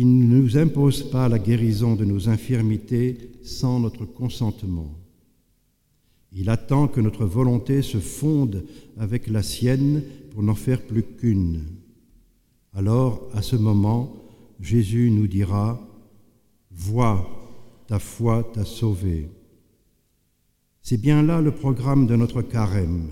il 0.00 0.16
ne 0.16 0.36
nous 0.36 0.56
impose 0.56 1.10
pas 1.10 1.28
la 1.28 1.40
guérison 1.40 1.96
de 1.96 2.04
nos 2.04 2.28
infirmités 2.28 3.18
sans 3.42 3.80
notre 3.80 4.04
consentement. 4.04 4.94
Il 6.30 6.50
attend 6.50 6.86
que 6.86 7.00
notre 7.00 7.24
volonté 7.24 7.82
se 7.82 7.98
fonde 7.98 8.64
avec 8.96 9.26
la 9.26 9.42
sienne 9.42 10.04
pour 10.30 10.44
n'en 10.44 10.54
faire 10.54 10.82
plus 10.82 11.02
qu'une. 11.02 11.64
Alors, 12.74 13.28
à 13.34 13.42
ce 13.42 13.56
moment, 13.56 14.14
Jésus 14.60 15.10
nous 15.10 15.26
dira, 15.26 15.84
Vois, 16.70 17.28
ta 17.88 17.98
foi 17.98 18.48
t'a 18.54 18.64
sauvé. 18.64 19.28
C'est 20.80 21.00
bien 21.00 21.24
là 21.24 21.40
le 21.40 21.50
programme 21.50 22.06
de 22.06 22.14
notre 22.14 22.42
carême. 22.42 23.08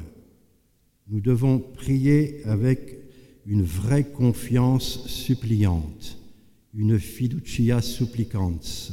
Nous 1.08 1.20
devons 1.20 1.58
prier 1.58 2.44
avec 2.44 2.96
une 3.44 3.64
vraie 3.64 4.04
confiance 4.04 5.04
suppliante 5.08 6.15
une 6.76 6.98
fiducia 6.98 7.80
supplicans, 7.80 8.92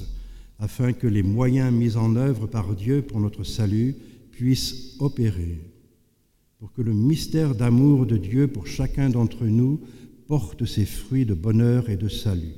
afin 0.58 0.94
que 0.94 1.08
les 1.08 1.24
moyens 1.24 1.74
mis 1.74 1.98
en 1.98 2.16
œuvre 2.16 2.48
par 2.48 2.76
Dieu 2.76 3.02
pour 3.02 3.20
notre 3.20 3.44
salut 3.44 3.96
puissent 4.32 4.96
opérer, 5.00 5.60
pour 6.60 6.72
que 6.72 6.82
le 6.82 6.94
mystère 6.94 7.56
d'amour 7.56 8.06
de 8.06 8.18
Dieu 8.18 8.48
pour 8.48 8.68
chacun 8.68 9.10
d'entre 9.10 9.46
nous 9.46 9.82
porte 10.28 10.66
ses 10.66 10.86
fruits 10.86 11.26
de 11.26 11.34
bonheur 11.34 11.90
et 11.90 11.98
de 11.98 12.08
salut. 12.08 12.56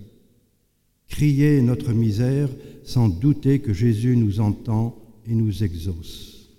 Crier 1.07 1.61
notre 1.61 1.91
misère 1.91 2.49
sans 2.83 3.09
douter 3.09 3.59
que 3.59 3.73
Jésus 3.73 4.15
nous 4.15 4.39
entend 4.39 4.95
et 5.25 5.33
nous 5.33 5.63
exauce. 5.63 6.49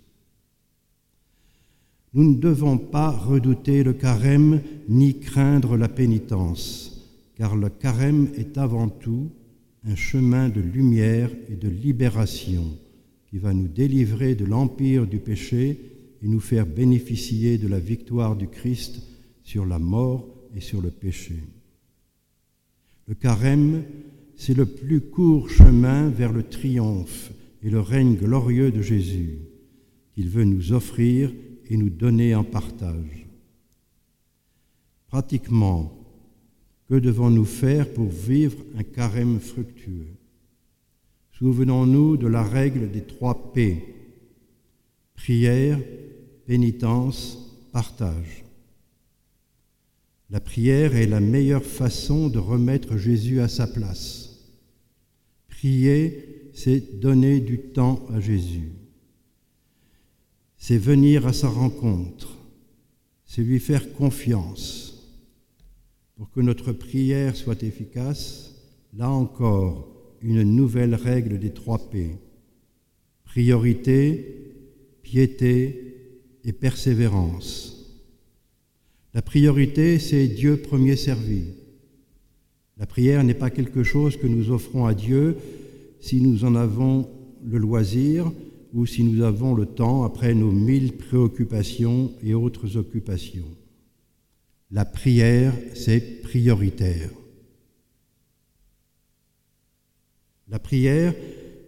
Nous 2.15 2.35
ne 2.35 2.39
devons 2.39 2.79
pas 2.79 3.11
redouter 3.11 3.85
le 3.85 3.93
carême 3.93 4.61
ni 4.89 5.21
craindre 5.21 5.77
la 5.77 5.89
pénitence 5.89 6.96
car 7.37 7.55
le 7.55 7.69
carême 7.69 8.29
est 8.35 8.59
avant 8.59 8.89
tout 8.89 9.31
un 9.85 9.95
chemin 9.95 10.49
de 10.49 10.61
lumière 10.61 11.31
et 11.49 11.55
de 11.57 11.69
libération 11.69 12.65
qui 13.29 13.39
va 13.39 13.53
nous 13.53 13.69
délivrer 13.69 14.35
de 14.35 14.45
l'empire 14.45 15.07
du 15.07 15.19
péché 15.19 15.79
et 16.23 16.29
nous 16.29 16.41
faire 16.41 16.67
bénéficier 16.67 17.59
de 17.59 17.69
la 17.69 17.79
victoire 17.79 18.37
du 18.37 18.49
Christ 18.49 19.03
sur 19.45 19.67
la 19.67 19.79
mort 19.79 20.27
et 20.55 20.61
sur 20.61 20.81
le 20.81 20.91
péché. 20.91 21.37
Le 23.07 23.15
carême, 23.15 23.85
c'est 24.35 24.57
le 24.57 24.67
plus 24.67 25.03
court 25.03 25.51
chemin 25.51 26.09
vers 26.09 26.33
le 26.33 26.43
triomphe 26.43 27.33
et 27.63 27.71
le 27.71 27.81
règne 27.81 28.17
glorieux 28.17 28.73
de 28.73 28.83
Jésus 28.83 29.39
qu'il 30.15 30.31
veut 30.31 30.45
nous 30.45 30.73
offrir 30.73 31.33
et 31.69 31.77
nous 31.77 31.91
donner 31.91 32.35
en 32.35 32.45
partage. 32.45 33.27
Pratiquement, 35.09 36.06
que 36.89 36.95
devons-nous 36.95 37.45
faire 37.45 37.93
pour 37.93 38.09
vivre 38.09 38.59
un 38.77 38.83
carême 38.83 39.41
fructueux? 39.41 40.15
Souvenons-nous 41.33 42.17
de 42.17 42.27
la 42.27 42.43
règle 42.43 42.91
des 42.91 43.03
trois 43.03 43.53
P. 43.53 43.95
Prière, 45.15 45.79
pénitence, 46.47 47.61
partage. 47.73 48.45
La 50.31 50.41
prière 50.41 50.97
est 50.97 51.07
la 51.07 51.21
meilleure 51.21 51.65
façon 51.65 52.29
de 52.29 52.39
remettre 52.39 52.97
Jésus 52.97 53.41
à 53.41 53.49
sa 53.49 53.67
place. 53.67 54.47
Prier, 55.49 56.51
c'est 56.55 57.01
donner 57.01 57.41
du 57.41 57.59
temps 57.59 58.07
à 58.13 58.21
Jésus. 58.21 58.73
C'est 60.57 60.79
venir 60.79 61.27
à 61.27 61.33
sa 61.33 61.49
rencontre. 61.49 62.37
C'est 63.25 63.43
lui 63.43 63.61
faire 63.61 63.93
confiance 63.93 64.96
pour 66.17 66.31
que 66.31 66.41
notre 66.41 66.73
prière 66.73 67.37
soit 67.37 67.63
efficace, 67.63 68.55
là 68.97 69.11
encore, 69.11 69.89
une 70.23 70.43
nouvelle 70.43 70.95
règle 70.95 71.39
des 71.39 71.51
trois 71.51 71.91
P. 71.91 72.17
Priorité, 73.25 74.55
piété 75.03 75.95
et 76.43 76.53
persévérance. 76.53 77.77
La 79.13 79.23
priorité, 79.23 79.99
c'est 79.99 80.27
Dieu 80.27 80.57
premier 80.57 80.97
servi. 80.97 81.45
La 82.79 82.87
prière 82.87 83.23
n'est 83.25 83.35
pas 83.35 83.51
quelque 83.51 83.83
chose 83.83 84.17
que 84.17 84.27
nous 84.27 84.51
offrons 84.51 84.87
à 84.87 84.95
Dieu 84.95 85.37
si 86.01 86.21
nous 86.21 86.45
en 86.45 86.55
avons 86.55 87.09
le 87.45 87.59
loisir 87.59 88.33
ou 88.75 88.85
si 88.87 89.05
nous 89.05 89.23
avons 89.23 89.55
le 89.55 89.67
temps 89.67 90.05
après 90.05 90.35
nos 90.35 90.51
mille 90.51 90.93
préoccupations 90.93 92.13
et 92.23 92.35
autres 92.35 92.77
occupations. 92.77 93.56
La 94.71 94.85
prière, 94.85 95.55
c'est 95.75 96.23
prioritaire. 96.23 97.11
La 100.49 100.59
prière, 100.59 101.15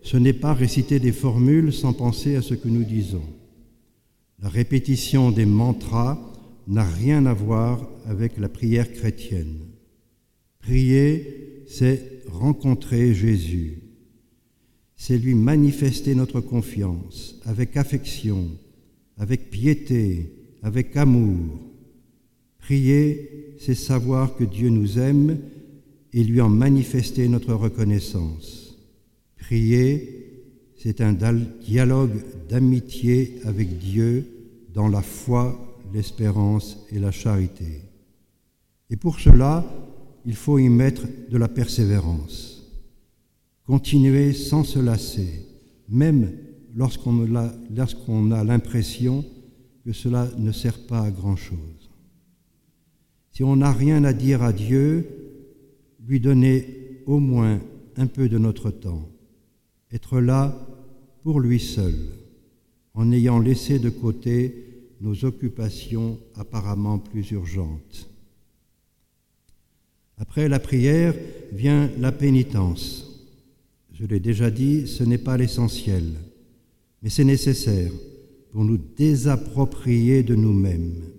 ce 0.03 0.17
n'est 0.17 0.33
pas 0.33 0.55
réciter 0.55 0.99
des 0.99 1.13
formules 1.13 1.73
sans 1.73 1.93
penser 1.93 2.37
à 2.37 2.43
ce 2.43 2.55
que 2.55 2.69
nous 2.69 2.85
disons. 2.85 3.27
La 4.41 4.49
répétition 4.49 5.31
des 5.31 5.47
mantras 5.47 6.19
n'a 6.67 6.85
rien 6.85 7.27
à 7.27 7.35
voir 7.35 7.89
avec 8.07 8.37
la 8.39 8.49
prière 8.49 8.93
chrétienne. 8.93 9.67
Prier, 10.61 11.65
c'est 11.69 12.23
rencontrer 12.29 13.15
Jésus. 13.15 13.83
C'est 14.97 15.19
lui 15.19 15.35
manifester 15.35 16.15
notre 16.15 16.41
confiance 16.41 17.41
avec 17.45 17.77
affection, 17.77 18.49
avec 19.17 19.51
piété, 19.51 20.33
avec 20.63 20.97
amour, 20.97 21.68
Prier, 22.69 23.55
c'est 23.59 23.75
savoir 23.75 24.37
que 24.37 24.45
Dieu 24.45 24.69
nous 24.69 24.99
aime 24.99 25.39
et 26.13 26.23
lui 26.23 26.43
en 26.43 26.51
manifester 26.51 27.27
notre 27.27 27.55
reconnaissance. 27.55 28.77
Prier, 29.39 30.45
c'est 30.77 31.01
un 31.01 31.15
dialogue 31.63 32.23
d'amitié 32.47 33.41
avec 33.47 33.79
Dieu 33.79 34.27
dans 34.75 34.87
la 34.87 35.01
foi, 35.01 35.79
l'espérance 35.95 36.85
et 36.93 36.99
la 36.99 37.11
charité. 37.11 37.85
Et 38.91 38.97
pour 38.97 39.19
cela, 39.19 39.65
il 40.27 40.35
faut 40.35 40.59
y 40.59 40.69
mettre 40.69 41.07
de 41.31 41.39
la 41.39 41.49
persévérance. 41.49 42.71
Continuer 43.65 44.35
sans 44.35 44.63
se 44.63 44.79
lasser, 44.79 45.41
même 45.89 46.33
lorsqu'on 46.75 48.31
a 48.31 48.45
l'impression 48.45 49.25
que 49.87 49.95
cela 49.95 50.29
ne 50.37 50.53
sert 50.53 50.87
pas 50.87 51.01
à 51.01 51.11
grand-chose. 51.11 51.78
Si 53.39 53.45
on 53.45 53.55
n'a 53.55 53.73
rien 53.73 54.03
à 54.03 54.13
dire 54.13 54.43
à 54.43 54.53
Dieu, 54.53 55.07
lui 56.05 56.19
donner 56.19 57.05
au 57.07 57.21
moins 57.21 57.61
un 57.95 58.09
peu 58.09 58.29
de 58.29 58.37
notre 58.37 58.73
temps, 58.73 59.09
être 59.93 60.19
là 60.19 60.67
pour 61.23 61.39
lui 61.39 61.61
seul, 61.61 61.95
en 62.95 63.13
ayant 63.13 63.39
laissé 63.39 63.79
de 63.79 63.91
côté 63.91 64.89
nos 65.01 65.25
occupations 65.25 66.19
apparemment 66.35 66.99
plus 66.99 67.31
urgentes. 67.31 68.11
Après 70.17 70.49
la 70.49 70.59
prière 70.59 71.15
vient 71.53 71.93
la 71.97 72.11
pénitence. 72.11 73.25
Je 73.93 74.05
l'ai 74.05 74.19
déjà 74.19 74.51
dit, 74.51 74.89
ce 74.89 75.05
n'est 75.05 75.17
pas 75.17 75.37
l'essentiel, 75.37 76.07
mais 77.05 77.09
c'est 77.09 77.23
nécessaire 77.23 77.93
pour 78.51 78.65
nous 78.65 78.79
désapproprier 78.79 80.25
de 80.25 80.35
nous-mêmes. 80.35 81.18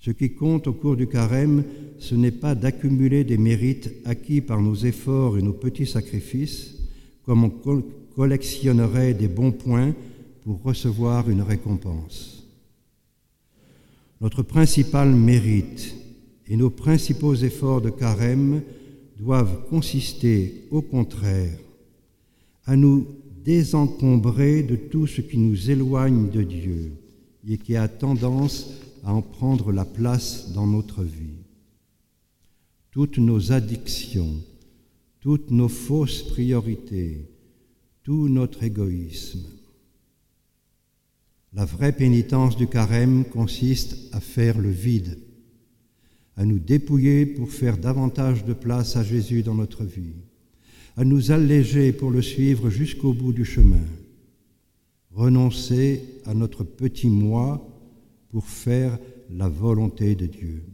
Ce 0.00 0.10
qui 0.12 0.30
compte 0.30 0.68
au 0.68 0.72
cours 0.72 0.96
du 0.96 1.08
carême, 1.08 1.64
ce 1.98 2.14
n'est 2.14 2.30
pas 2.30 2.54
d'accumuler 2.54 3.24
des 3.24 3.38
mérites 3.38 3.90
acquis 4.04 4.40
par 4.40 4.62
nos 4.62 4.76
efforts 4.76 5.36
et 5.36 5.42
nos 5.42 5.52
petits 5.52 5.86
sacrifices, 5.86 6.74
comme 7.24 7.44
on 7.44 7.52
collectionnerait 8.14 9.14
des 9.14 9.28
bons 9.28 9.52
points 9.52 9.94
pour 10.42 10.62
recevoir 10.62 11.28
une 11.28 11.42
récompense. 11.42 12.46
Notre 14.20 14.42
principal 14.42 15.10
mérite 15.10 15.94
et 16.46 16.56
nos 16.56 16.70
principaux 16.70 17.34
efforts 17.34 17.80
de 17.80 17.90
carême 17.90 18.62
doivent 19.18 19.66
consister, 19.68 20.64
au 20.70 20.80
contraire, 20.80 21.58
à 22.66 22.76
nous 22.76 23.06
désencombrer 23.44 24.62
de 24.62 24.76
tout 24.76 25.06
ce 25.06 25.20
qui 25.20 25.38
nous 25.38 25.70
éloigne 25.70 26.30
de 26.30 26.42
Dieu 26.42 26.92
et 27.48 27.58
qui 27.58 27.76
a 27.76 27.88
tendance 27.88 28.72
à 29.08 29.14
en 29.14 29.22
prendre 29.22 29.72
la 29.72 29.86
place 29.86 30.52
dans 30.52 30.66
notre 30.66 31.02
vie. 31.02 31.40
Toutes 32.90 33.16
nos 33.16 33.52
addictions, 33.52 34.34
toutes 35.20 35.50
nos 35.50 35.70
fausses 35.70 36.24
priorités, 36.24 37.26
tout 38.02 38.28
notre 38.28 38.64
égoïsme. 38.64 39.46
La 41.54 41.64
vraie 41.64 41.92
pénitence 41.92 42.54
du 42.58 42.66
carême 42.66 43.24
consiste 43.24 43.96
à 44.12 44.20
faire 44.20 44.58
le 44.58 44.68
vide 44.70 45.18
à 46.36 46.44
nous 46.44 46.58
dépouiller 46.58 47.24
pour 47.24 47.50
faire 47.50 47.78
davantage 47.78 48.44
de 48.44 48.52
place 48.52 48.94
à 48.94 49.02
Jésus 49.02 49.42
dans 49.42 49.54
notre 49.54 49.84
vie, 49.84 50.16
à 50.98 51.04
nous 51.04 51.30
alléger 51.30 51.92
pour 51.92 52.10
le 52.10 52.20
suivre 52.20 52.68
jusqu'au 52.68 53.14
bout 53.14 53.32
du 53.32 53.46
chemin, 53.46 53.86
renoncer 55.14 56.04
à 56.26 56.34
notre 56.34 56.62
petit 56.62 57.08
moi 57.08 57.66
pour 58.30 58.46
faire 58.46 58.98
la 59.30 59.48
volonté 59.48 60.14
de 60.14 60.26
Dieu. 60.26 60.64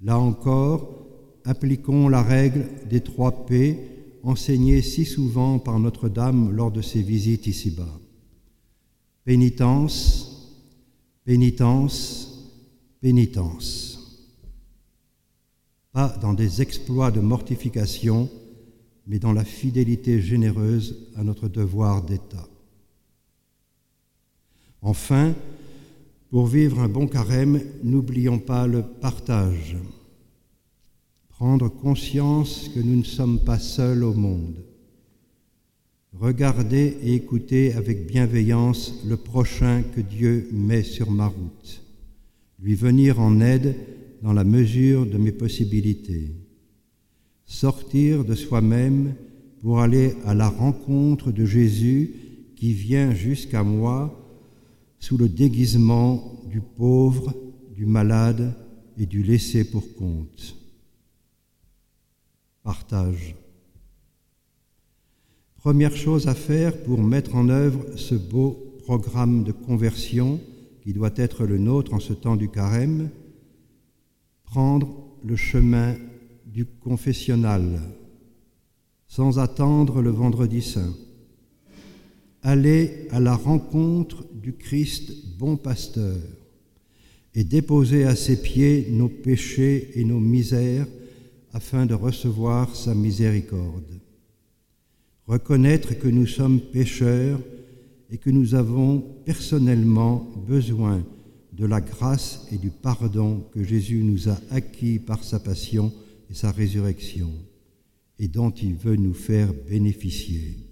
Là 0.00 0.18
encore, 0.18 1.06
appliquons 1.44 2.08
la 2.08 2.22
règle 2.22 2.66
des 2.88 3.00
trois 3.00 3.46
P 3.46 3.78
enseignée 4.22 4.82
si 4.82 5.04
souvent 5.04 5.58
par 5.58 5.78
Notre-Dame 5.78 6.50
lors 6.50 6.70
de 6.70 6.82
ses 6.82 7.02
visites 7.02 7.46
ici-bas. 7.46 8.00
Pénitence, 9.24 10.62
pénitence, 11.24 12.52
pénitence 13.00 13.96
pas 15.96 16.14
dans 16.20 16.34
des 16.34 16.60
exploits 16.60 17.10
de 17.10 17.20
mortification, 17.20 18.28
mais 19.06 19.18
dans 19.18 19.32
la 19.32 19.46
fidélité 19.46 20.20
généreuse 20.20 21.08
à 21.16 21.24
notre 21.24 21.48
devoir 21.48 22.02
d'État. 22.02 22.46
Enfin, 24.82 25.34
pour 26.30 26.46
vivre 26.46 26.80
un 26.80 26.88
bon 26.88 27.06
carême, 27.06 27.60
n'oublions 27.84 28.38
pas 28.38 28.66
le 28.66 28.82
partage. 28.82 29.76
Prendre 31.28 31.68
conscience 31.68 32.70
que 32.74 32.80
nous 32.80 32.96
ne 32.96 33.04
sommes 33.04 33.40
pas 33.44 33.58
seuls 33.58 34.02
au 34.02 34.14
monde. 34.14 34.56
Regarder 36.12 36.96
et 37.02 37.14
écouter 37.14 37.74
avec 37.74 38.06
bienveillance 38.06 38.94
le 39.06 39.16
prochain 39.16 39.82
que 39.94 40.00
Dieu 40.00 40.48
met 40.50 40.82
sur 40.82 41.10
ma 41.10 41.26
route. 41.26 41.82
Lui 42.58 42.74
venir 42.74 43.20
en 43.20 43.40
aide 43.40 43.76
dans 44.22 44.32
la 44.32 44.44
mesure 44.44 45.04
de 45.04 45.18
mes 45.18 45.32
possibilités. 45.32 46.32
Sortir 47.44 48.24
de 48.24 48.34
soi-même 48.34 49.14
pour 49.60 49.80
aller 49.80 50.14
à 50.24 50.34
la 50.34 50.48
rencontre 50.48 51.30
de 51.30 51.44
Jésus 51.44 52.14
qui 52.56 52.72
vient 52.72 53.14
jusqu'à 53.14 53.62
moi 53.62 54.25
sous 54.98 55.16
le 55.16 55.28
déguisement 55.28 56.42
du 56.48 56.60
pauvre, 56.60 57.34
du 57.74 57.86
malade 57.86 58.54
et 58.98 59.06
du 59.06 59.22
laissé 59.22 59.64
pour 59.64 59.94
compte. 59.94 60.56
Partage. 62.62 63.34
Première 65.56 65.96
chose 65.96 66.28
à 66.28 66.34
faire 66.34 66.82
pour 66.84 67.02
mettre 67.02 67.34
en 67.34 67.48
œuvre 67.48 67.84
ce 67.96 68.14
beau 68.14 68.78
programme 68.84 69.42
de 69.42 69.52
conversion 69.52 70.40
qui 70.82 70.92
doit 70.92 71.10
être 71.16 71.44
le 71.44 71.58
nôtre 71.58 71.92
en 71.94 72.00
ce 72.00 72.12
temps 72.12 72.36
du 72.36 72.48
carême, 72.48 73.10
prendre 74.44 74.88
le 75.24 75.34
chemin 75.34 75.96
du 76.46 76.64
confessionnal 76.64 77.80
sans 79.08 79.38
attendre 79.38 80.02
le 80.02 80.10
vendredi 80.10 80.62
saint, 80.62 80.94
aller 82.46 83.08
à 83.10 83.18
la 83.18 83.34
rencontre 83.34 84.24
du 84.32 84.52
Christ 84.52 85.12
bon 85.36 85.56
pasteur 85.56 86.16
et 87.34 87.42
déposer 87.42 88.04
à 88.04 88.14
ses 88.14 88.40
pieds 88.40 88.86
nos 88.92 89.08
péchés 89.08 89.90
et 89.96 90.04
nos 90.04 90.20
misères 90.20 90.86
afin 91.52 91.86
de 91.86 91.94
recevoir 91.94 92.76
sa 92.76 92.94
miséricorde. 92.94 94.00
Reconnaître 95.26 95.98
que 95.98 96.06
nous 96.06 96.28
sommes 96.28 96.60
pécheurs 96.60 97.40
et 98.12 98.18
que 98.18 98.30
nous 98.30 98.54
avons 98.54 99.00
personnellement 99.24 100.32
besoin 100.46 101.04
de 101.52 101.66
la 101.66 101.80
grâce 101.80 102.46
et 102.52 102.58
du 102.58 102.70
pardon 102.70 103.44
que 103.52 103.64
Jésus 103.64 104.04
nous 104.04 104.28
a 104.28 104.38
acquis 104.52 105.00
par 105.00 105.24
sa 105.24 105.40
passion 105.40 105.92
et 106.30 106.34
sa 106.34 106.52
résurrection, 106.52 107.32
et 108.20 108.28
dont 108.28 108.50
il 108.50 108.74
veut 108.74 108.94
nous 108.94 109.14
faire 109.14 109.52
bénéficier. 109.68 110.65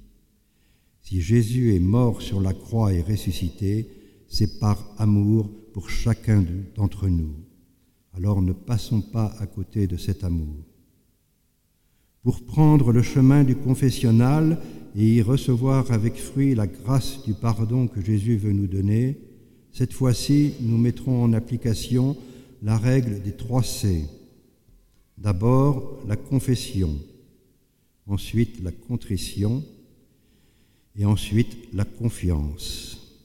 Si 1.05 1.20
Jésus 1.20 1.74
est 1.74 1.80
mort 1.80 2.22
sur 2.22 2.40
la 2.40 2.55
croix 2.55 2.94
et 2.94 3.02
ressuscité, 3.02 3.90
c'est 4.26 4.59
par 4.59 4.90
amour 4.96 5.50
pour 5.74 5.90
chacun 5.90 6.42
d'entre 6.74 7.09
nous. 7.09 7.34
Alors 8.14 8.40
ne 8.40 8.55
passons 8.55 9.02
pas 9.02 9.34
à 9.38 9.46
côté 9.46 9.86
de 9.86 9.98
cet 9.98 10.24
amour. 10.24 10.64
Pour 12.22 12.42
prendre 12.46 12.90
le 12.90 13.02
chemin 13.02 13.44
du 13.44 13.55
confessionnal 13.55 14.59
et 14.96 15.16
y 15.16 15.20
recevoir 15.20 15.92
avec 15.92 16.16
fruit 16.16 16.55
la 16.55 16.66
grâce 16.66 17.22
du 17.24 17.34
pardon 17.34 17.86
que 17.86 18.00
Jésus 18.00 18.38
veut 18.38 18.52
nous 18.52 18.66
donner, 18.66 19.18
cette 19.72 19.92
fois-ci, 19.92 20.55
nous 20.62 20.78
mettrons 20.78 21.22
en 21.22 21.34
application 21.34 22.16
la 22.62 22.78
règle 22.78 23.20
des 23.20 23.32
trois 23.32 23.62
C. 23.62 24.07
D'abord, 25.18 26.02
la 26.09 26.16
confession, 26.16 26.96
ensuite 28.07 28.62
la 28.62 28.72
contrition 28.72 29.62
et 30.97 31.05
ensuite 31.05 31.57
la 31.72 31.84
confiance. 31.84 33.16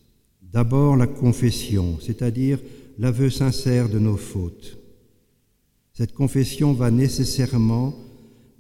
D'abord 0.42 0.96
la 0.96 1.08
confession, 1.08 2.00
c'est-à-dire 2.02 2.60
l'aveu 2.98 3.30
sincère 3.30 3.90
de 3.90 4.00
nos 4.00 4.18
fautes. 4.18 4.78
Cette 5.94 6.14
confession 6.14 6.74
va 6.74 6.92
nécessairement 6.92 7.96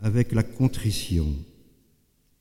avec 0.01 0.33
la 0.33 0.43
contrition. 0.43 1.27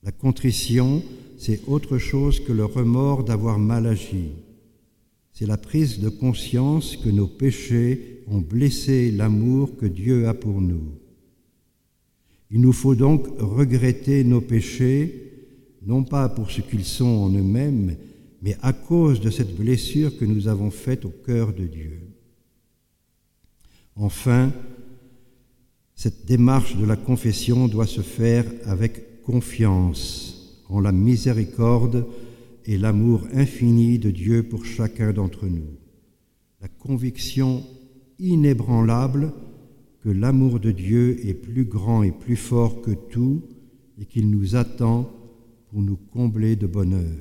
La 0.02 0.12
contrition, 0.12 1.02
c'est 1.38 1.60
autre 1.66 1.98
chose 1.98 2.40
que 2.40 2.52
le 2.52 2.64
remords 2.64 3.24
d'avoir 3.24 3.58
mal 3.58 3.86
agi 3.86 4.30
c'est 5.38 5.46
la 5.46 5.56
prise 5.56 6.00
de 6.00 6.08
conscience 6.08 6.96
que 6.96 7.10
nos 7.10 7.28
péchés 7.28 8.24
ont 8.26 8.40
blessé 8.40 9.12
l'amour 9.12 9.76
que 9.76 9.86
Dieu 9.86 10.26
a 10.26 10.34
pour 10.34 10.60
nous. 10.60 10.82
Il 12.50 12.60
nous 12.60 12.72
faut 12.72 12.96
donc 12.96 13.28
regretter 13.38 14.24
nos 14.24 14.40
péchés, 14.40 15.27
non 15.86 16.04
pas 16.04 16.28
pour 16.28 16.50
ce 16.50 16.60
qu'ils 16.60 16.84
sont 16.84 17.06
en 17.06 17.30
eux-mêmes, 17.30 17.96
mais 18.42 18.56
à 18.62 18.72
cause 18.72 19.20
de 19.20 19.30
cette 19.30 19.56
blessure 19.56 20.16
que 20.16 20.24
nous 20.24 20.48
avons 20.48 20.70
faite 20.70 21.04
au 21.04 21.10
cœur 21.10 21.52
de 21.52 21.66
Dieu. 21.66 22.00
Enfin, 23.96 24.52
cette 25.94 26.26
démarche 26.26 26.76
de 26.76 26.86
la 26.86 26.96
confession 26.96 27.66
doit 27.66 27.86
se 27.86 28.02
faire 28.02 28.44
avec 28.64 29.22
confiance 29.22 30.62
en 30.68 30.80
la 30.80 30.92
miséricorde 30.92 32.06
et 32.64 32.78
l'amour 32.78 33.26
infini 33.32 33.98
de 33.98 34.10
Dieu 34.10 34.44
pour 34.44 34.64
chacun 34.64 35.12
d'entre 35.12 35.46
nous. 35.46 35.66
La 36.60 36.68
conviction 36.68 37.64
inébranlable 38.18 39.32
que 40.04 40.08
l'amour 40.08 40.60
de 40.60 40.70
Dieu 40.70 41.18
est 41.26 41.34
plus 41.34 41.64
grand 41.64 42.02
et 42.02 42.12
plus 42.12 42.36
fort 42.36 42.80
que 42.82 42.92
tout 42.92 43.42
et 44.00 44.04
qu'il 44.04 44.30
nous 44.30 44.54
attend 44.54 45.10
pour 45.70 45.82
nous 45.82 45.96
combler 45.96 46.56
de 46.56 46.66
bonheur. 46.66 47.16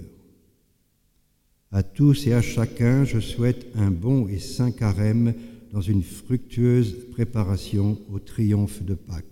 À 1.72 1.84
tous 1.84 2.28
et 2.28 2.34
à 2.34 2.42
chacun, 2.42 3.04
je 3.04 3.20
souhaite 3.20 3.68
un 3.76 3.92
bon 3.92 4.28
et 4.28 4.40
saint 4.40 4.72
carême 4.72 5.34
dans 5.74 5.82
une 5.82 6.04
fructueuse 6.04 6.96
préparation 7.12 8.00
au 8.12 8.20
triomphe 8.20 8.84
de 8.84 8.96
Pâques. 8.96 9.26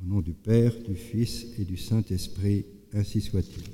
Au 0.00 0.06
nom 0.06 0.20
du 0.20 0.32
Père, 0.32 0.72
du 0.86 0.94
Fils 0.94 1.46
et 1.58 1.64
du 1.64 1.76
Saint-Esprit, 1.76 2.66
ainsi 2.92 3.20
soit-il. 3.20 3.64